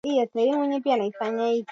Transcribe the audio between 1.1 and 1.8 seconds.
cha ngamia